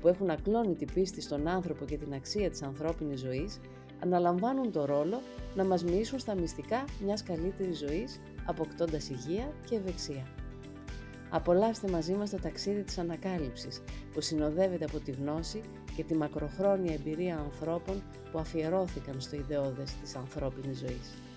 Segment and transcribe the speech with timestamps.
[0.00, 3.60] που έχουν ακλόνητη πίστη στον άνθρωπο και την αξία της ανθρώπινης ζωής,
[4.00, 5.20] αναλαμβάνουν το ρόλο
[5.54, 10.26] να μας μοιήσουν στα μυστικά μιας καλύτερης ζωής, αποκτώντας υγεία και ευεξία.
[11.30, 15.60] Απολαύστε μαζί μας το ταξίδι της ανακάλυψης, που συνοδεύεται από τη γνώση
[15.96, 21.27] και τη μακροχρόνια εμπειρία ανθρώπων που αφιερώθηκαν στο ιδεώδες της ανθρώπινης ζωής.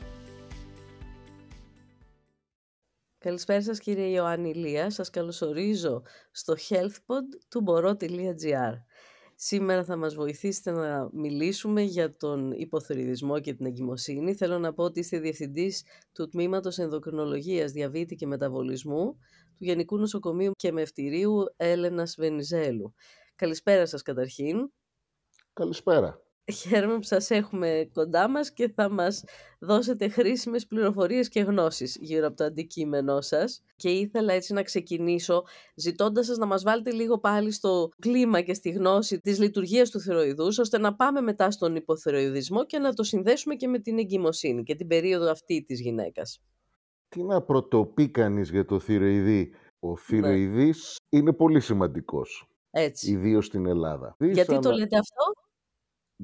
[3.24, 8.74] Καλησπέρα σας κύριε Ιωάννη Λία, σας καλωσορίζω στο healthpod του μπορώ.gr.
[9.36, 14.34] Σήμερα θα μας βοηθήσετε να μιλήσουμε για τον υποθεριδισμό και την εγκυμοσύνη.
[14.36, 19.18] Θέλω να πω ότι είστε διευθυντής του Τμήματος Ενδοκρινολογίας, Διαβήτη και Μεταβολισμού
[19.58, 22.94] του Γενικού Νοσοκομείου και Μευτηρίου Έλενας Βενιζέλου.
[23.36, 24.72] Καλησπέρα σας καταρχήν.
[25.54, 26.22] Καλησπέρα.
[26.52, 29.24] Χαίρομαι που σας έχουμε κοντά μας και θα μας
[29.60, 33.64] δώσετε χρήσιμες πληροφορίες και γνώσεις γύρω από το αντικείμενό σας.
[33.76, 35.44] Και ήθελα έτσι να ξεκινήσω
[35.76, 40.00] ζητώντας σας να μας βάλετε λίγο πάλι στο κλίμα και στη γνώση της λειτουργίας του
[40.00, 44.64] θηροειδούς, ώστε να πάμε μετά στον υποθυροειδισμό και να το συνδέσουμε και με την εγκυμοσύνη
[44.64, 46.42] και την περίοδο αυτή της γυναίκας.
[47.10, 49.96] Τι να πρωτοπεί κανείς για το θηροειδή; Ο ναι.
[49.98, 52.46] θηροειδής είναι πολύ σημαντικός.
[52.72, 53.12] Έτσι.
[53.12, 54.16] Ιδίως στην Ελλάδα.
[54.20, 55.24] Γιατί το λέτε αυτό;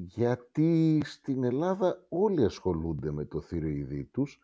[0.00, 4.38] Γιατί στην Ελλάδα όλοι ασχολούνται με το θηροειδή τους,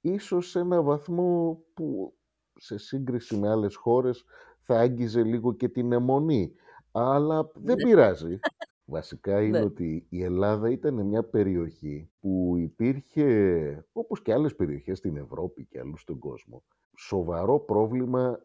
[0.00, 2.14] ίσως σε ένα βαθμό που
[2.54, 4.24] σε σύγκριση με άλλες χώρες
[4.60, 6.52] θα άγγιζε λίγο και την αιμονή.
[6.92, 7.82] Αλλά δεν ναι.
[7.82, 8.38] πειράζει.
[8.84, 9.64] Βασικά είναι ναι.
[9.64, 15.78] ότι η Ελλάδα ήταν μια περιοχή που υπήρχε, όπως και άλλες περιοχές στην Ευρώπη και
[15.78, 16.62] αλλού στον κόσμο,
[16.96, 18.40] σοβαρό πρόβλημα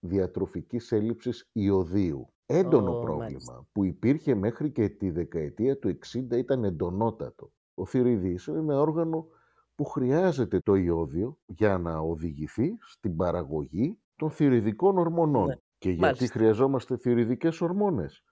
[0.00, 5.98] διατροφικής έλλειψης ιωδίου έντονο πρόβλημα που υπήρχε μέχρι και τη δεκαετία του
[6.30, 7.52] 60 ήταν εντονότατο.
[7.74, 9.26] Ο θηροειδής είναι ένα όργανο
[9.74, 15.46] που χρειάζεται το ιόδιο για να οδηγηθεί στην παραγωγή των θηροειδικών ορμονών.
[15.46, 18.22] Ναι, και γιατί χρειαζόμαστε θηροειδικές ορμόνες;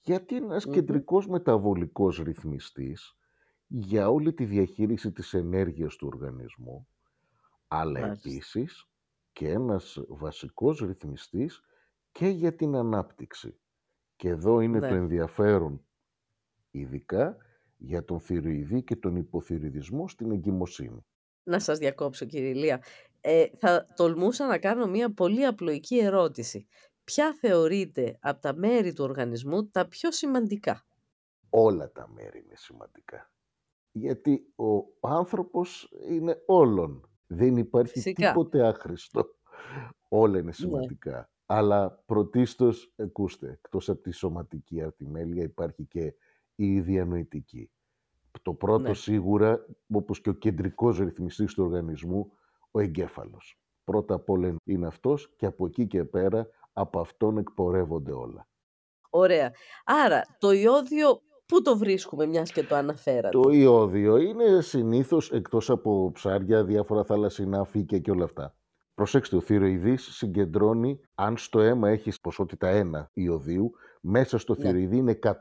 [0.00, 3.16] Γιατί είναι ένας κεντρικός μεταβολικός ρυθμιστής
[3.66, 6.88] για όλη τη διαχείριση της ενέργειας του οργανισμού,
[7.68, 8.28] αλλά Μάλιστα.
[8.28, 8.88] επίσης
[9.32, 11.60] και ένας βασικός ρυθμιστής
[12.16, 13.58] και για την ανάπτυξη.
[14.16, 14.96] Και εδώ είναι το ναι.
[14.96, 15.86] ενδιαφέρον
[16.70, 17.36] ειδικά
[17.76, 21.06] για τον θηροειδή και τον υποθυροειδισμό στην εγκυμοσύνη.
[21.42, 22.82] Να σας διακόψω κύριε Ηλία.
[23.20, 26.66] Ε, θα τολμούσα να κάνω μια πολύ απλοϊκή ερώτηση.
[27.04, 30.86] Ποια θεωρείτε από τα μέρη του οργανισμού τα πιο σημαντικά;
[31.50, 33.30] Όλα τα μέρη είναι σημαντικά.
[33.92, 34.52] Γιατί
[35.00, 37.10] ο άνθρωπος είναι όλων.
[37.26, 39.24] Δεν υπάρχει τίποτε άχρηστο.
[40.08, 41.26] Όλα είναι ναι.
[41.46, 41.74] Σημαντικά.
[41.76, 46.14] Αλλά πρωτίστως, ακούστε, εκτός από τη σωματική αρτιμέλεια υπάρχει και
[46.54, 47.70] η διανοητική.
[48.42, 48.94] Το πρώτο ναι.
[48.94, 52.32] σίγουρα, όπως και ο κεντρικός ρυθμιστής του οργανισμού,
[52.70, 53.60] ο εγκέφαλος.
[53.84, 58.48] Πρώτα απ' όλα είναι αυτός και από εκεί και πέρα από αυτόν εκπορεύονται όλα.
[59.10, 59.52] Ωραία.
[59.84, 65.70] Άρα το ιόδιο πού το βρίσκουμε μιας και το αναφέρατε; Το ιόδιο είναι συνήθως εκτός
[65.70, 68.54] από ψάρια, διάφορα θαλασσινά, φύκια και όλα αυτά.
[68.96, 74.64] Προσέξτε, ο θηροειδής συγκεντρώνει, αν στο αίμα έχεις ποσότητα 1 ιωδίου, μέσα στο ναι.
[74.64, 75.32] θηροειδή είναι 100.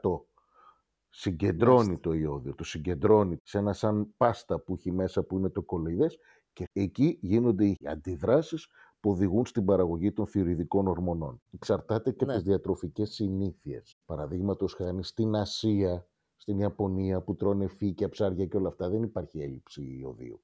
[1.09, 5.61] Συγκεντρώνει το ιόδιο, το συγκεντρώνει σε ένα σαν πάστα που έχει μέσα που είναι το
[5.61, 6.17] κολοειδές
[6.53, 8.67] και εκεί γίνονται οι αντιδράσεις
[8.99, 11.41] που οδηγούν στην παραγωγή των θηροειδικών ορμονών.
[11.51, 12.37] Εξαρτάται και από ναι.
[12.37, 13.97] τις διατροφικές συνήθειες.
[14.05, 19.41] Παραδείγματος χάρη στην Ασία, στην Ιαπωνία που τρώνε φύκια, ψάρια και όλα αυτά δεν υπάρχει
[19.41, 20.43] έλλειψη ιωδίου.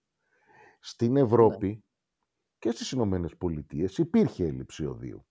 [0.79, 1.83] Στην Ευρώπη
[2.61, 5.25] και στις Ηνωμένες Πολιτείες υπήρχε έλλειψη οδείου.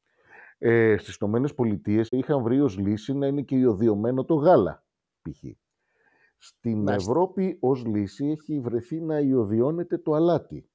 [0.59, 4.85] Ε, στις Ηνωμένες Πολιτείες είχαν βρει ως λύση να είναι και ιωδιωμένο το γάλα,
[5.23, 5.45] π.χ.
[6.39, 10.69] Στην Ευρώπη ως λύση έχει βρεθεί να ιωδιώνεται το αλάτι.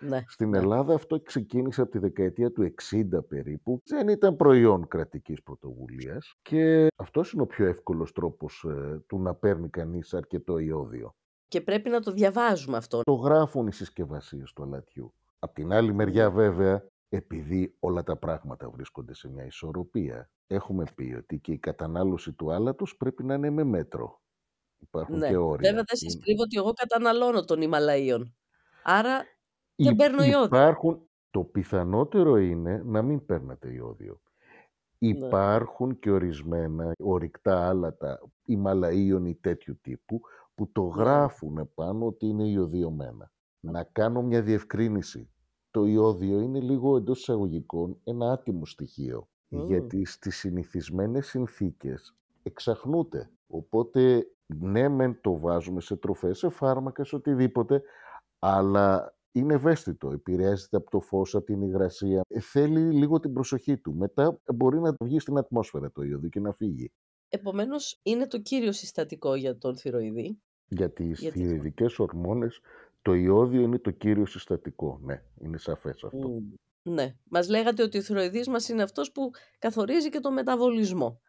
[0.00, 0.58] Ναι, Στην ναι.
[0.58, 3.82] Ελλάδα αυτό ξεκίνησε από τη δεκαετία του 60 περίπου.
[3.84, 9.34] Δεν ήταν προϊόν κρατικής πρωτοβουλίας και αυτός είναι ο πιο εύκολος τρόπος ε, του να
[9.34, 11.14] παίρνει κανείς αρκετό ιόδιο
[11.54, 13.02] και πρέπει να το διαβάζουμε αυτό.
[13.02, 15.14] Το γράφουν οι συσκευασίες του αλατιού.
[15.38, 21.14] Απ' την άλλη μεριά βέβαια, επειδή όλα τα πράγματα βρίσκονται σε μια ισορροπία, έχουμε πει
[21.18, 24.22] ότι και η κατανάλωση του άλατος πρέπει να είναι με μέτρο.
[24.78, 25.28] Υπάρχουν ναι.
[25.28, 25.70] και όρια.
[25.70, 28.34] Βέβαια δεν σας κρύβω ότι εγώ καταναλώνω τον Ιμαλαίων.
[28.82, 29.24] Άρα
[29.74, 30.44] δεν παίρνω ιόδιο.
[30.44, 31.08] Υπάρχουν...
[31.30, 34.20] Το πιθανότερο είναι να μην παίρνετε ιόδιο.
[35.08, 40.20] Υπάρχουν και ορισμένα ορυκτά άλατα ή τέτοιου τύπου
[40.54, 41.02] που το Ναι.
[41.02, 43.30] γράφουν πάνω ότι είναι ιωδιωμένα.
[43.60, 45.28] Να κάνω μια διευκρίνηση.
[45.70, 49.28] Το ιόδιο είναι λίγο εντός εισαγωγικών ένα άτιμο στοιχείο.
[49.48, 49.66] Μμμ.
[49.66, 53.30] Γιατί στις συνηθισμένες συνθήκες εξαχνούται.
[53.46, 57.82] Οπότε ναι μεν το βάζουμε σε τροφές, σε φάρμακα, σε οτιδήποτε,
[58.38, 62.20] αλλά είναι ευαίσθητο, επηρεάζεται από το φως, από την υγρασία.
[62.28, 63.94] Ε, θέλει λίγο την προσοχή του.
[63.94, 66.92] Μετά μπορεί να βγει στην ατμόσφαιρα το ιόδιο και να φύγει.
[67.28, 70.38] Επομένως, είναι το κύριο συστατικό για τον θηροειδή.
[70.68, 72.60] Για τις Γιατί- θηροειδικές ορμόνες
[73.02, 75.00] το ιόδιο είναι το κύριο συστατικό.
[75.02, 76.28] Ναι, είναι σαφές αυτό.
[76.28, 76.52] Μμ.
[76.82, 77.16] Ναι.
[77.28, 81.20] Μας λέγατε ότι ο θηροειδής μας είναι αυτός που καθορίζει και το μεταβολισμό.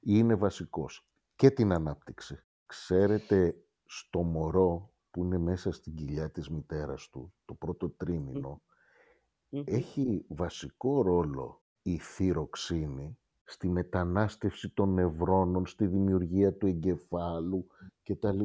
[0.00, 1.06] Είναι βασικός.
[1.36, 2.42] Και την ανάπτυξη.
[2.66, 3.56] Ξέρετε,
[3.86, 8.62] στο μωρό που είναι μέσα στην κοιλιά της μητέρας του, το πρώτο τρίμηνο,
[9.48, 9.62] Μμμ.
[9.66, 17.66] έχει βασικό ρόλο η θυροξίνη στη μετανάστευση των νευρώνων, στη δημιουργία του εγκεφάλου
[18.02, 18.40] κτλ.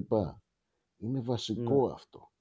[0.97, 2.31] Είναι βασικό αυτό.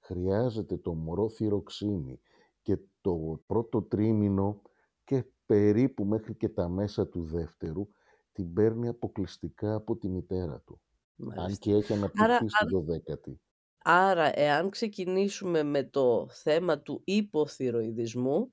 [0.00, 2.20] Χρειάζεται το μωρό θυροξίνη
[2.62, 4.62] και το πρώτο τρίμηνο
[5.04, 7.88] και περίπου μέχρι και τα μέσα του δεύτερου
[8.32, 10.80] την παίρνει αποκλειστικά από τη μητέρα του.
[11.18, 11.58] Αν Μάλιστα.
[11.64, 13.40] και έχει αναπτυχθεί Άρα- στη δωδέκατη.
[13.84, 18.52] Άρα, εάν ξεκινήσουμε με το θέμα του υποθυροειδισμού,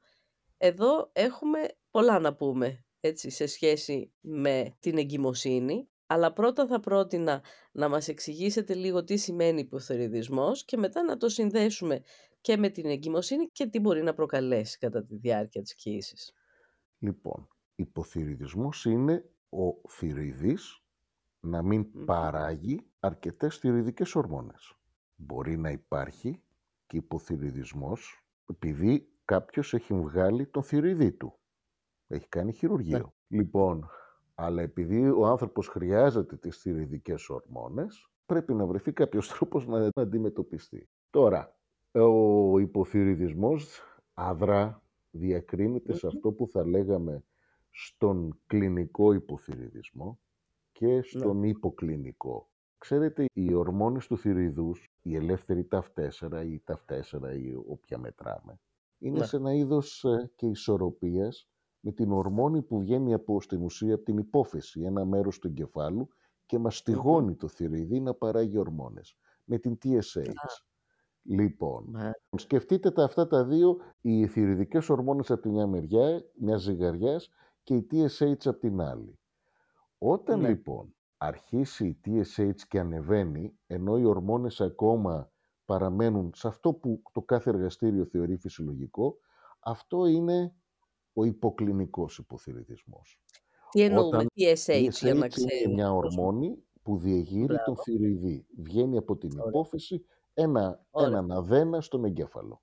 [0.57, 1.59] εδώ έχουμε
[1.91, 5.89] πολλά να πούμε έτσι, σε σχέση με την εγκυμοσύνη.
[6.09, 11.29] Αλλά πρώτα θα πρότεινα να μας εξηγήσετε λίγο τι σημαίνει υποθυροειδισμός και μετά να το
[11.29, 12.01] συνδέσουμε
[12.41, 16.33] και με την εγκυμοσύνη και τι μπορεί να προκαλέσει κατά τη διάρκεια της κοίησης.
[16.97, 20.81] Λοιπόν, υποθυροειδισμός είναι ο θηροειδής
[21.39, 22.05] να μην Μμμ.
[22.05, 24.76] παράγει αρκετές θηροειδικές ορμόνες.
[25.17, 26.41] Μπορεί να υπάρχει
[26.87, 31.39] και υποθυροειδισμός επειδή κάποιος έχει βγάλει τον θηροειδή του.
[32.07, 33.13] Έχει κάνει χειρουργείο.
[33.27, 33.89] Λοιπόν,
[34.35, 40.89] αλλά επειδή ο άνθρωπος χρειάζεται τις θηροειδικές ορμόνες, πρέπει να βρεθεί κάποιος τρόπος να αντιμετωπιστεί.
[41.09, 41.55] Τώρα,
[41.91, 43.81] ο υποθυροειδισμός
[44.13, 44.81] αδρά
[45.11, 46.15] διακρίνεται σε Μμμ.
[46.15, 47.23] αυτό που θα λέγαμε
[47.69, 50.19] στον κλινικό υποθυροειδισμό
[50.71, 52.49] και στον υποκλινικό.
[52.77, 58.59] Ξέρετε, οι ορμόνες του θηροειδούς, η ελεύθερη TAF4 ή TAF4 ή όποια μετράμε,
[58.97, 59.25] είναι Ναι.
[59.25, 61.49] σε ένα είδος ε, και ισορροπίας
[61.79, 66.07] με την ορμόνη που βγαίνει από στην ουσία από την υπόφεση, ένα μέρος του εγκεφάλου
[66.45, 70.31] και μαστιγώνει το θηροειδή να παράγει ορμόνες, με την TSH.
[71.23, 76.61] Λοιπόν, Μα- σκεφτείτε τα αυτά τα δύο, οι θηροειδικές ορμόνες από τη μια μεριά, μιας
[76.61, 77.29] ζυγαριάς
[77.63, 79.19] και η TSH από την άλλη.
[79.97, 80.47] Όταν Ναι.
[80.47, 85.31] λοιπόν αρχίσει η TSH και ανεβαίνει, ενώ οι ορμόνες ακόμα
[85.65, 89.17] παραμένουν σε αυτό που το κάθε εργαστήριο θεωρεί φυσιολογικό,
[89.59, 90.53] αυτό είναι
[91.13, 93.21] ο υποκλινικός υποθυροειδισμός.
[93.71, 95.73] Τι εννοούμε, Όταν TSH, για να είναι ξέρει.
[95.73, 96.17] μια ο κόσμος.
[96.25, 97.81] ορμόνη που διεγείρει τον Μπράβο.
[97.83, 98.45] θηροειδή.
[98.57, 99.45] Βγαίνει από την Ωραία.
[99.47, 101.07] υπόφεση ένα, Ωραία.
[101.07, 102.61] έναν αδένα στον εγκέφαλο.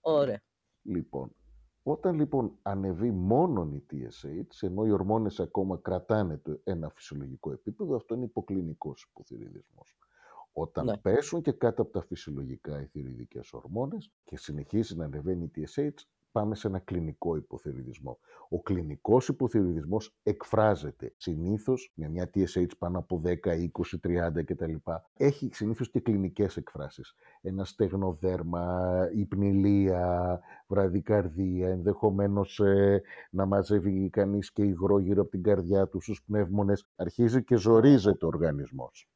[0.00, 0.42] Ωραία.
[0.82, 1.34] Λοιπόν,
[1.86, 7.96] όταν λοιπόν ανεβεί μόνον η TSH, ενώ οι ορμόνες ακόμα κρατάνε το ένα φυσιολογικό επίπεδο,
[7.96, 9.96] αυτό είναι υποκλινικός υποθυροειδισμός.
[10.52, 10.96] Όταν Ναι.
[10.98, 15.90] πέσουν και κάτω από τα φυσιολογικά οι θηροειδικές ορμόνες και συνεχίζει να ανεβαίνει η TSH,
[16.34, 18.18] πάμε σε ένα κλινικό υποθυροειδισμό.
[18.48, 24.74] Ο κλινικός υποθυροειδισμός εκφράζεται συνήθως με μια TSH πάνω από 10, 20, 30 κτλ.
[25.16, 27.14] Έχει συνήθως και κλινικές εκφράσεις.
[27.40, 35.88] Ένα στεγνοδέρμα, υπνηλία, βραδικαρδία, ενδεχομένως ε, να μαζεύει κανείς και υγρό γύρω από την καρδιά
[35.88, 36.86] τους στους πνεύμονες.
[36.96, 39.08] Αρχίζει και ζορίζεται ο οργανισμός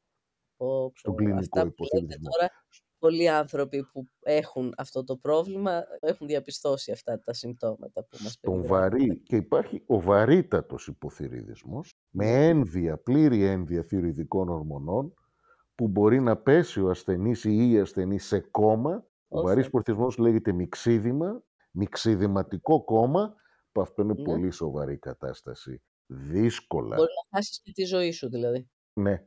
[0.57, 1.15] Πω, στον πω.
[1.15, 2.29] κλινικό Αυτά που λέτε υποθυροειδισμό.
[2.29, 2.51] τώρα,
[2.99, 8.53] πολλοί άνθρωποι που έχουν αυτό το πρόβλημα έχουν διαπιστώσει αυτά τα συμπτώματα που μας Στον
[8.61, 8.89] περιγράφετε.
[8.97, 12.47] βαρύ και υπάρχει ο βαρύτατος υποθυροειδισμός με Ναι.
[12.47, 15.13] ένδυα, πλήρη ένδυα θηροειδικών ορμονών
[15.75, 19.07] που μπορεί να πέσει ο ασθενής ή η ασθενής σε κόμμα.
[19.27, 19.67] Ο Ω βαρύς Θεέ.
[19.69, 21.41] υποθυροειδισμός λέγεται μιξίδημα,
[21.71, 23.35] μιξιδηματικό κόμμα,
[23.71, 24.23] που αυτό είναι Ναι.
[24.23, 25.81] πολύ σοβαρή κατάσταση.
[26.05, 26.95] Δύσκολα.
[26.95, 28.69] Μπορεί να χάσεις και τη ζωή σου δηλαδή.
[28.93, 29.23] Ναι.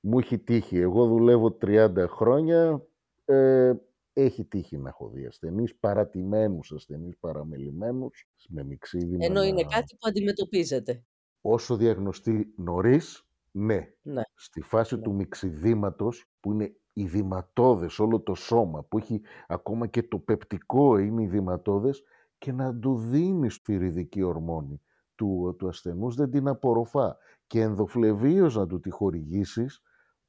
[0.00, 0.78] Μου έχει τύχει.
[0.78, 2.82] Εγώ δουλεύω 30 χρόνια.
[3.28, 3.72] Ε,
[4.12, 9.68] έχει τύχει να έχω δει ασθενείς, παρατημένους ασθενείς, παραμελημένους, με μιξίδημα Ενώ είναι να...
[9.68, 11.04] κάτι που αντιμετωπίζεται.
[11.40, 13.88] Όσο διαγνωστεί νωρίς, ναι.
[14.02, 14.22] Ναι.
[14.34, 15.02] Στη φάση Ναι.
[15.02, 21.22] του μιξιδήματος, που είναι ειδηματώδες όλο το σώμα, που έχει ακόμα και το πεπτικό είναι
[21.22, 22.02] ειδηματώδες,
[22.38, 24.82] και να του δίνεις θηριδική ορμόνη
[25.14, 27.16] του, του ασθενούς, δεν την απορροφά.
[27.46, 29.80] Και ενδοφλεβίως να του τη χορηγήσεις,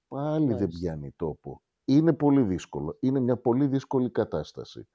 [0.07, 0.67] πάλι δεν Μάλιστα.
[0.79, 1.61] πιάνει τόπο.
[1.91, 2.97] Είναι πολύ δύσκολο.
[2.99, 4.87] Είναι μια πολύ δύσκολη κατάσταση.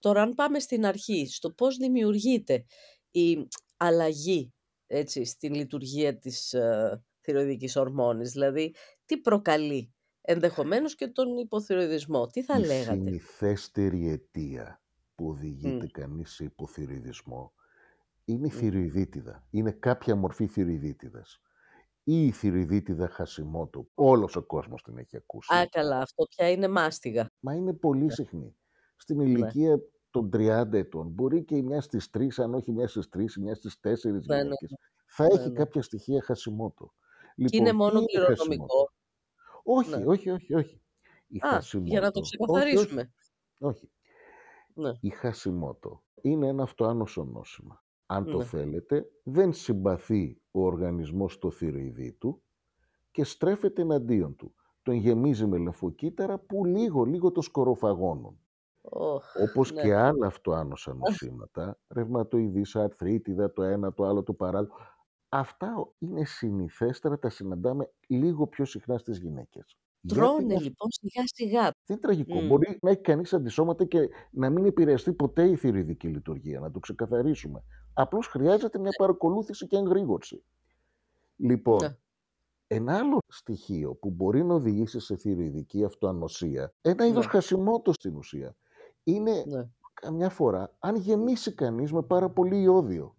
[0.00, 2.64] Τώρα αν πάμε στην αρχή, στο πώς δημιουργείται
[3.10, 4.54] η αλλαγή
[4.86, 8.30] έτσι, στην λειτουργία της ε, θηροειδικής ορμόνης.
[8.32, 12.26] Δηλαδή, τι προκαλεί ενδεχομένως και τον υποθυροειδισμό.
[12.26, 14.82] Τι θα Η λέγατε; συνηθέστερη αιτία
[15.14, 15.90] που οδηγείται Μμ.
[15.90, 17.52] κανείς σε υποθυροειδισμό
[18.24, 18.58] είναι η Μμ.
[18.58, 19.46] θηροειδίτιδα.
[19.50, 21.40] Είναι κάποια μορφή θηροειδίτιδας.
[22.08, 23.88] Ή η θηροειδίτιδα Χασιμότο.
[23.94, 25.54] Όλος ο κόσμος την έχει ακούσει.
[25.54, 27.30] Α, καλά, αυτό πια είναι μάστιγα.
[27.40, 28.10] Μα είναι πολύ Ναι.
[28.12, 28.56] συχνή.
[28.96, 29.24] Στην Ναι.
[29.24, 33.36] ηλικία των 30 ετών μπορεί και η μια στις 3, αν όχι μια στις 3,
[33.36, 34.74] η μια στις 4 Ναι, ναι, γυναίκες.
[35.06, 35.54] Θα ναι, έχει ναι.
[35.54, 36.94] κάποια στοιχεία Χασιμότο.
[37.44, 38.34] Και είναι Λοιπόν, τι μόνο είναι Χασιμότο.
[38.36, 38.92] κληρονομικό.
[39.64, 40.04] Όχι, Ναι.
[40.06, 40.82] όχι, όχι, όχι.
[41.26, 43.12] Η Α, για να το Χασιμότο, όχι, όχι, ξεκαθαρίσουμε.
[43.58, 43.90] όχι.
[44.74, 44.92] Ναι.
[45.00, 47.84] Η Χασιμότο είναι ένα αυτοάνωσο νόσημα.
[48.06, 48.44] Αν το Ναι.
[48.44, 52.42] θέλετε, δεν συμπαθεί ο οργανισμός στο θηροειδή του
[53.10, 54.54] και στρέφεται εναντίον του.
[54.82, 58.38] Τον γεμίζει με λεμφοκύτταρα που λίγο, λίγο το σκοροφαγώνουν.
[58.82, 59.80] Οχ, Όπως ναι.
[59.82, 64.72] και άλλα αυτοάνοσα νοσήματα, ρευματοειδής, αρθρίτιδα, το ένα, το άλλο, το παράλληλο.
[65.28, 69.76] Αυτά είναι συνηθέστερα, τα συναντάμε λίγο πιο συχνά στις γυναίκες.
[70.00, 71.62] Γιατί Τρώνε είναι λοιπόν σιγά σιγά.
[71.62, 72.40] δεν είναι τραγικό.
[72.40, 72.46] Μμ.
[72.46, 76.78] Μπορεί να έχει κανείς αντισώματα και να μην επηρεαστεί ποτέ η θηροειδική λειτουργία, να το
[76.78, 77.62] ξεκαθαρίσουμε.
[77.98, 80.42] Απλώς χρειάζεται μια παρακολούθηση και εγρήγορση.
[81.36, 81.96] Λοιπόν, Ναι.
[82.66, 87.30] ένα άλλο στοιχείο που μπορεί να οδηγήσει σε θηροειδική αυτοανοσία, ένα είδος Ναι.
[87.30, 88.56] χασιμότος στην ουσία,
[89.02, 89.68] είναι Ναι.
[89.94, 93.16] καμιά φορά αν γεμίσει κανείς με πάρα πολύ ιόδιο.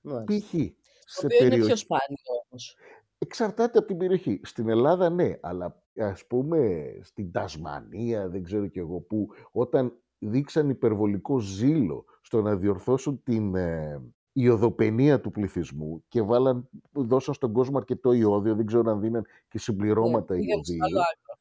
[0.00, 0.34] Μάλιστα.
[0.34, 0.50] Π.χ.
[0.50, 1.76] Το σε οποίο είναι πιο περιοχή...
[1.80, 2.16] σπάνιο
[2.48, 2.76] όμως.
[3.18, 4.40] Εξαρτάται από την περιοχή.
[4.42, 10.68] Στην Ελλάδα ναι, αλλά ας πούμε στην Τασμανία, δεν ξέρω κι εγώ πού, όταν δείξαν
[10.68, 14.02] υπερβολικό ζήλο στο να διορθώσουν την ε,
[14.42, 19.30] ιοδοπενία του πληθυσμού και βάλαν, δώσαν στον κόσμο αρκετό ιόδιο, δεν ξέρω αν δίναν και
[19.52, 19.60] Ναι.
[19.60, 21.00] συμπληρώματα Πήγαν στο άλλο ιωδίου.
[21.00, 21.34] άκρο.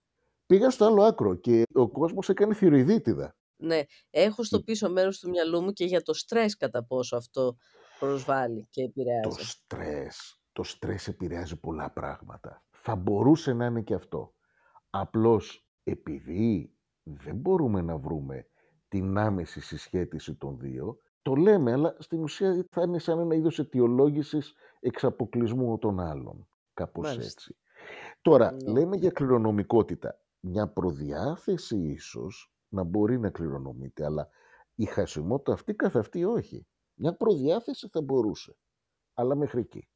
[0.45, 3.35] Πήγαν στο άλλο άκρο και ο κόσμος έκανε θηροειδίτιδα.
[3.57, 3.81] Ναι.
[4.09, 7.57] Έχω στο Λ- πίσω μέρος του μυαλού μου και για το στρες κατά πόσο αυτό
[7.99, 9.45] προσβάλλει και Το επηρεάζει.
[9.47, 12.63] στρες, το στρες επηρεάζει πολλά πράγματα.
[12.71, 14.33] Θα μπορούσε να είναι και αυτό.
[14.89, 16.71] Απλώς επειδή
[17.03, 18.47] δεν μπορούμε να βρούμε
[18.87, 23.59] την άμεση συσχέτιση των δύο, το λέμε, αλλά στην ουσία θα είναι σαν ένα είδος
[23.59, 26.47] αιτιολόγησης εξαποκλεισμού των άλλων.
[26.73, 27.31] Κάπως Μάλιστα.
[27.31, 27.57] έτσι.
[28.21, 28.71] Τώρα, Ναι.
[28.71, 30.21] λέμε για κληρονομικότητα.
[30.39, 34.29] Μια προδιάθεση ίσως να μπορεί να κληρονομείται, αλλά
[34.75, 36.67] η χασιμότητα αυτή καθ' αυτή όχι.
[36.95, 38.57] Μια προδιάθεση θα μπορούσε,
[39.13, 39.87] αλλά μέχρι εκεί.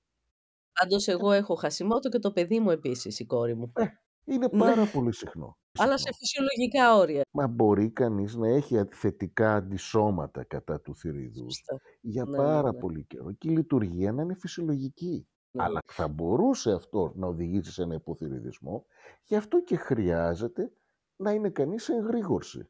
[0.80, 3.76] Πάντως εγώ έχω χασιμότο και το παιδί μου επίσης, η κόρη μου.
[3.76, 3.86] Ε,
[4.26, 4.60] είναι Ναι.
[4.60, 5.58] πάρα πολύ συχνό.
[5.80, 6.18] Αλλά σε συχνό.
[6.18, 7.22] φυσιολογικά όρια.
[7.32, 11.76] Μα μπορεί κανείς να έχει α- θετικά αντισώματα κατά του θηριδούς Σωστά.
[12.02, 12.80] για Ναι, ναι, πάρα ναι.
[12.80, 15.28] πολύ καιρό και η λειτουργία να είναι φυσιολογική.
[15.52, 15.64] Ναι.
[15.64, 18.86] Αλλά θα μπορούσε αυτό να οδηγήσει σε ένα υποθυριδισμό,
[19.24, 20.72] γι' αυτό και χρειάζεται
[21.16, 22.70] να είναι κανείς σε εγρήγορση.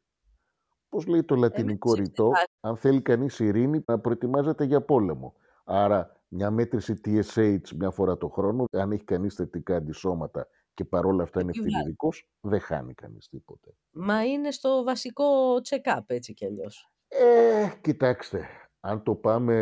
[0.88, 5.34] Πώς λέει το λατινικό Εμείς ρητό, ξεχνά- αν θέλει κανείς ειρήνη να προετοιμάζεται για πόλεμο.
[5.64, 11.22] Άρα μια μέτρηση TSH μια φορά το χρόνο, αν έχει κανείς θετικά αντισώματα και παρόλα
[11.22, 11.72] αυτά είναι Επιβάλλει.
[11.74, 13.74] ευθυριδικός, δεν χάνει κανείς τίποτε.
[13.90, 15.24] Μα είναι στο βασικό
[15.68, 16.90] check-up έτσι κι αλλιώς.
[17.08, 18.46] Ε, κοιτάξτε,
[18.80, 19.54] αν το πάμε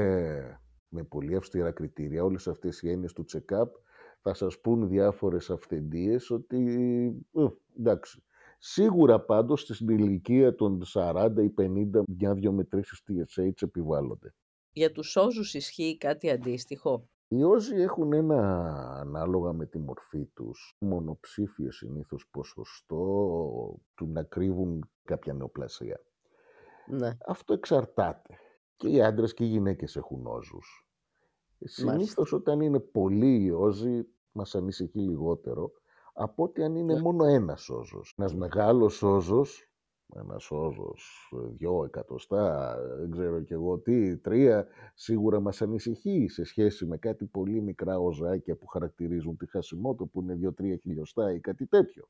[0.88, 3.68] με πολύ αυστηρά κριτήρια, όλες αυτές οι έννοιες του check-up
[4.22, 6.56] θα σας πούν διάφορες αυθεντίες ότι,
[7.32, 7.46] ε,
[7.78, 8.22] εντάξει,
[8.58, 14.34] σίγουρα πάντως στην ηλικία των 40 ή 50 μια-δυο μετρήσεις TSH επιβάλλονται.
[14.72, 18.66] Για τους όζους ισχύει κάτι αντίστοιχο; Οι όζοι έχουν ένα
[19.00, 23.04] ανάλογα με τη μορφή τους μονοψήφιο συνήθως ποσοστό
[23.94, 26.00] του να κρύβουν κάποια νεοπλασία.
[26.86, 27.16] Ναι.
[27.26, 28.38] Αυτό εξαρτάται.
[28.76, 30.88] Και οι άντρες και οι γυναίκες έχουν όζους.
[31.64, 35.70] Συνήθως όταν είναι πολλοί οι όζοι μας ανησυχεί λιγότερο
[36.12, 37.00] από ότι αν είναι Ναι.
[37.00, 38.14] μόνο ένας όζος.
[38.18, 39.69] Ένας μεγάλος όζος,
[40.16, 46.44] ένας όζος ε, δυο εκατοστά, δεν ξέρω κι εγώ τι, τρία, σίγουρα μας ανησυχεί σε
[46.44, 51.40] σχέση με κάτι πολύ μικρά οζάκια που χαρακτηρίζουν τη χασιμότο που είναι δύο-τρία χιλιοστά ή
[51.40, 52.08] κάτι τέτοιο.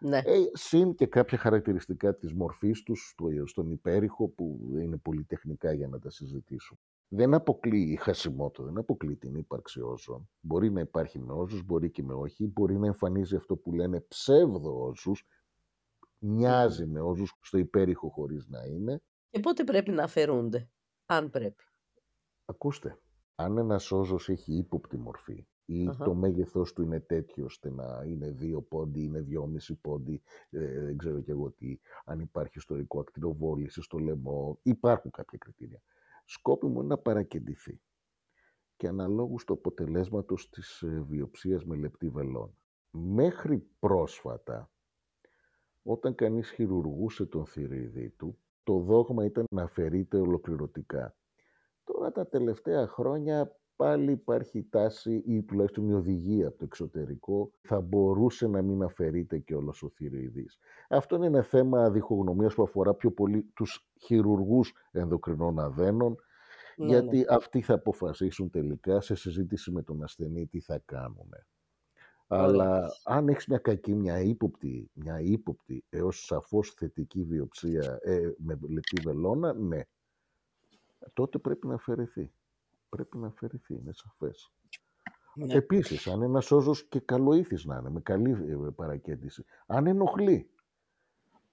[0.00, 0.18] Ναι.
[0.18, 5.88] Ε, συν και κάποια χαρακτηριστικά της μορφής τους στο- στον υπέρηχο που είναι πολυτεχνικά για
[5.88, 6.78] να τα συζητήσουμε.
[7.08, 10.28] Δεν αποκλείει η χασιμότο, δεν αποκλείει την ύπαρξη όζων.
[10.40, 12.46] Μπορεί να υπάρχει με όζους, μπορεί και με όχι.
[12.46, 15.26] Μπορεί να εμφανίζει αυτό που λένε ψεύδο όζους.
[16.24, 19.02] Μοιάζει με όζους στο υπέρηχο χωρίς να είναι.
[19.30, 20.70] Και πότε πρέπει να αφαιρούνται,
[21.06, 21.64] αν πρέπει.
[22.44, 22.98] Ακούστε,
[23.34, 26.04] αν ένας όζος έχει ύποπτη μορφή ή Αχα.
[26.04, 30.96] το μέγεθός του είναι τέτοιο ώστε να είναι δύο πόντι, είναι δυόμιση πόντι, ε, δεν
[30.96, 35.82] ξέρω κι εγώ τι, αν υπάρχει ιστορικό ακτινοβόληση στο λαιμό, υπάρχουν κάποια κριτήρια.
[36.24, 37.80] Σκόπιμο είναι να παρακεντηθεί
[38.76, 42.56] και αναλόγως του αποτελέσματος της ε, βιοψίας με λεπτή βελόν.
[42.90, 44.71] Μέχρι πρόσφατα,
[45.82, 51.16] όταν κανείς χειρουργούσε τον θηροειδή του, το δόγμα ήταν να αφαιρείται ολοκληρωτικά.
[51.84, 57.80] Τώρα τα τελευταία χρόνια πάλι υπάρχει τάση ή τουλάχιστον η οδηγία από το εξωτερικό θα
[57.80, 60.58] μπορούσε να μην αφαιρείται και όλος ο θηροειδής.
[60.88, 66.16] Αυτό είναι ένα θέμα διχογνωμίας που αφορά πιο πολύ τους χειρουργούς ενδοκρινών αδένων
[66.76, 67.24] ναι, γιατί ναι.
[67.28, 71.30] αυτοί θα αποφασίσουν τελικά σε συζήτηση με τον ασθενή τι θα κάνουν.
[72.34, 78.58] Αλλά αν έχεις μια κακή, μια ύποπτη, μια ύποπτη έως σαφώς θετική βιοψία ε, με
[78.68, 79.80] λεπτή βελόνα, ναι.
[81.12, 82.32] Τότε πρέπει να αφαιρεθεί.
[82.88, 84.52] Πρέπει να αφαιρεθεί, είναι σαφές.
[85.34, 85.54] Ναι.
[85.54, 90.50] Επίσης, αν ένας σώζος και καλοήθης να είναι, με καλή ε, παρακέντηση, αν ενοχλεί,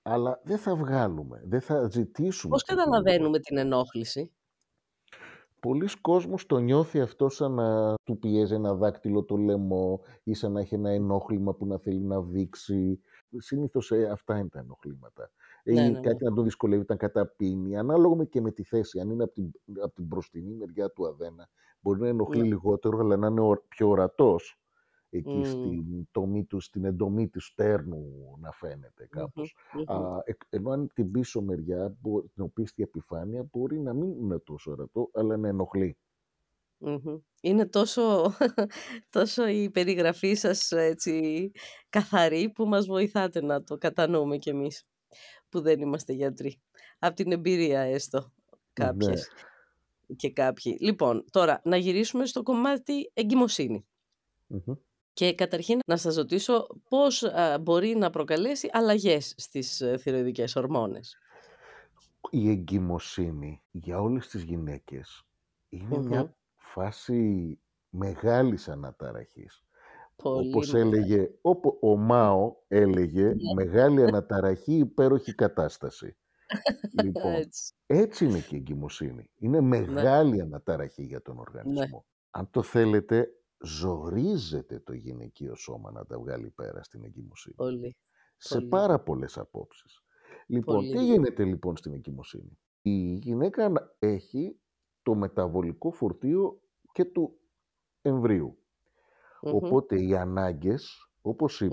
[0.01, 2.51] αλλά δεν θα βγάλουμε, δεν θα ζητήσουμε...
[2.51, 4.31] Πώς καταλαβαίνουμε την ενόχληση;
[5.59, 10.51] Πολλοί κόσμος το νιώθει αυτό σαν να του πιέζει ένα δάκτυλο το λαιμό ή σαν
[10.51, 12.99] να έχει ένα ενόχλημα που να θέλει να δείξει.
[13.37, 15.31] Συνήθως ε, αυτά είναι τα ενοχλήματα.
[15.63, 15.99] Ναι, ή ναι, ναι.
[15.99, 17.77] κάτι να τον δυσκολεύει, όταν καταπίνει.
[17.77, 18.99] Ανάλογα και με τη θέση.
[18.99, 19.51] Αν είναι από την,
[19.83, 21.49] από την μπροστινή μεριά του αδένα,
[21.79, 22.47] μπορεί να ενοχλεί ναι.
[22.47, 24.59] λιγότερο, αλλά να είναι πιο ορατός
[25.09, 25.45] εκεί mm.
[25.45, 29.55] στην τομή τους, στην εντομή του στέρνου να φαίνεται κάπως.
[29.85, 29.97] Α,
[30.49, 31.97] ενώ αν την πίσω μεριά,
[32.33, 35.97] την οπίστη επιφάνεια, μπορεί να μην είναι τόσο ορατό, αλλά να ενοχλει
[37.41, 38.33] Είναι τόσο,
[39.09, 41.51] τόσο η περιγραφή σας έτσι,
[41.89, 44.87] καθαρή που μας βοηθάτε να το κατανοούμε κι εμείς
[45.49, 46.61] που δεν είμαστε γιατροί.
[46.99, 48.85] Από την εμπειρία έστω ναι.
[48.85, 49.29] κάποιες
[50.15, 50.77] και κάποιοι.
[50.79, 53.11] Λοιπόν, τώρα να γυρίσουμε στο κομμάτι
[55.19, 57.25] και καταρχήν να σας ρωτήσω πώς
[57.61, 61.17] μπορεί να προκαλέσει αλλαγές στις ε, θηροειδικές ορμόνες;
[62.29, 65.23] Η εγκυμοσύνη για όλες τις γυναίκες
[65.69, 67.59] μια φάση
[67.89, 69.63] μεγάλης αναταραχής.
[70.15, 73.53] Πολύ Όπως έλεγε, όπου ο Μάο έλεγε, ναι.
[73.55, 76.17] μεγάλη αναταραχή, υπέροχη κατάσταση.
[77.03, 77.33] λοιπόν,
[77.85, 78.25] έτσι.
[78.25, 79.29] είναι και η εγκυμοσύνη.
[79.35, 79.67] Είναι ναι.
[79.67, 81.41] μεγάλη αναταραχή για τον ναι.
[81.41, 82.05] οργανισμό.
[82.31, 83.27] Αν το θέλετε,
[83.61, 87.55] ζορίζεται το γυναικείο σώμα να τα βγάλει πέρα στην εγκυμοσύνη.
[87.55, 87.95] Πολύ.
[88.37, 90.03] Σε πάρα πολλές απόψεις.
[90.47, 94.59] Λοιπόν, τι γίνεται λοιπόν στην εγκυμοσύνη; Η γυναίκα έχει
[95.03, 97.39] το μεταβολικό φορτίο και του
[98.01, 98.57] εμβρίου.
[99.41, 101.63] Οπότε οι ανάγκες, όπως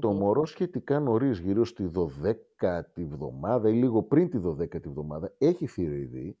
[0.00, 5.66] το μωρό σχετικά νωρίς, γύρω στη 12η εβδομάδα ή λίγο πριν τη 12η εβδομάδα, έχει
[5.66, 6.38] θηροειδή,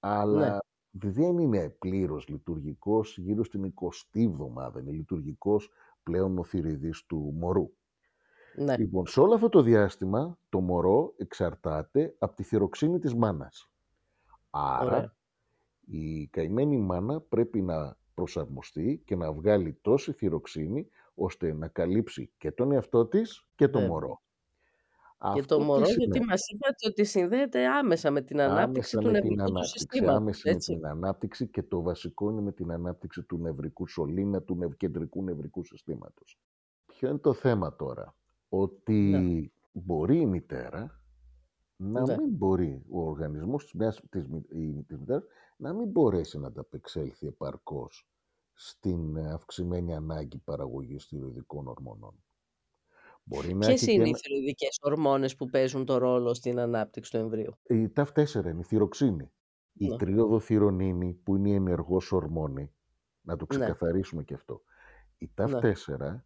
[0.00, 0.58] αλλά ναι
[0.90, 4.80] δεν είναι πλήρως λειτουργικός γύρω στην 20η εβδομάδα.
[4.80, 5.70] Είναι λειτουργικός
[6.02, 7.70] πλέον ο θηριδής του μωρού.
[8.56, 8.76] Ναι.
[8.76, 13.70] Λοιπόν, σε όλο αυτό το διάστημα το μωρό εξαρτάται από τη θυροξίνη της μάνας.
[14.50, 15.16] Άρα
[15.80, 22.52] η καημένη μάνα πρέπει να προσαρμοστεί και να βγάλει τόση θυροξίνη ώστε να καλύψει και
[22.52, 23.86] τον εαυτό της και το ναι.
[23.86, 24.22] μωρό.
[25.34, 29.64] Και το μωρό, γιατί μας είπατε ότι συνδέεται άμεσα με την ανάπτυξη του νευρικού του
[29.64, 30.16] συστήματος.
[30.16, 30.72] Άμεσα έτσι.
[30.72, 34.72] με την ανάπτυξη και το βασικό είναι με την ανάπτυξη του νευρικού σωλήνα, του νευ,
[34.76, 36.38] κεντρικού νευρικού συστήματος.
[36.86, 38.16] Ποιο είναι το θέμα τώρα;
[38.48, 39.48] Ότι ναι.
[39.72, 41.00] μπορεί η μητέρα
[41.76, 42.16] να ναι.
[42.16, 44.26] μην μπορεί, ο οργανισμός της, μιας, της,
[44.86, 45.24] της μητέρας,
[45.56, 48.08] να μην μπορέσει να ανταπεξέλθει επαρκώς
[48.52, 52.14] στην αυξημένη ανάγκη παραγωγής θηροειδικών ορμονών.
[53.28, 53.92] Μπορεί είναι και...
[53.92, 58.62] οι θηροειδικές ορμόνες που παίζουν το ρόλο στην ανάπτυξη του εμβρίου; Η TAF4 είναι η
[58.62, 59.32] θυροξίνη.
[59.72, 59.96] Η ναι.
[59.96, 62.72] τριοδοθυρονίνη που είναι η ενεργός ορμόνη.
[63.20, 63.58] Να το ναι.
[63.58, 64.62] ξεκαθαρίσουμε και αυτό.
[65.18, 66.24] Η TAF4 ναι.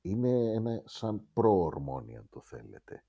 [0.00, 3.04] είναι ένα σαν προορμόνη αν το θέλετε.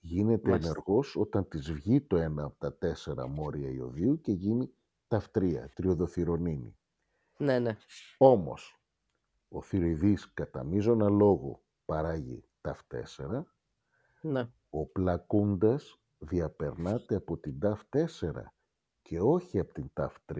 [0.00, 0.70] Γίνεται Μάλιστα.
[0.70, 4.70] ενεργός όταν της βγει το ένα από τα τέσσερα μόρια ιωδίου και γίνει
[5.08, 6.76] TAF3, τριοδοθυρονίνη.
[7.36, 7.76] Ναι, ναι.
[8.18, 8.80] Όμως,
[9.48, 13.42] ο θηροειδής κατά μείζωνα λόγο παράγει TAF4,
[14.20, 14.48] ναι.
[14.70, 18.32] ο πλακούντας διαπερνάται από την TAF4
[19.02, 20.36] και όχι από την TAF3.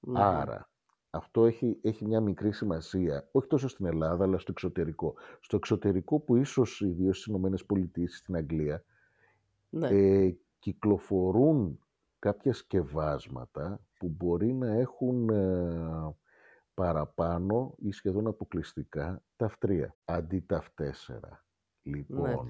[0.00, 0.22] Ναι.
[0.22, 0.70] Άρα,
[1.10, 5.14] αυτό έχει, έχει μια μικρή σημασία, όχι τόσο στην Ελλάδα, αλλά στο εξωτερικό.
[5.40, 8.84] Στο εξωτερικό που ίσως ιδίω στις Ηνωμένες Πολιτείες, στην Αγγλία,
[9.70, 9.88] ναι.
[9.88, 11.78] ε, κυκλοφορούν
[12.18, 16.14] κάποια σκευάσματα που μπορεί να έχουν ε,
[16.74, 21.44] παραπάνω ή σχεδόν αποκλειστικά ταυτρία, αντί ταυτέσσερα.
[21.82, 22.48] Λοιπόν,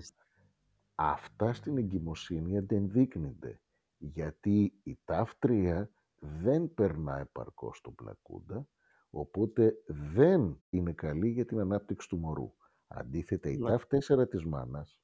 [0.94, 3.60] αυτά στην εγκυμοσύνη αντενδείκνυνται,
[3.98, 8.68] γιατί η ταυτρία δεν περνά επαρκώς στον πλακούντα,
[9.10, 12.54] οπότε δεν είναι καλή για την ανάπτυξη του μωρού.
[12.86, 13.76] Αντίθετα, η ναι.
[13.76, 15.02] ταφ4 της μάνας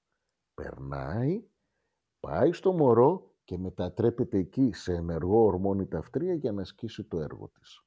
[0.54, 1.44] περνάει,
[2.20, 7.48] πάει στο μωρό και μετατρέπεται εκεί σε ενεργό ορμόνη ταυτρία για να ασκήσει το έργο
[7.48, 7.84] της.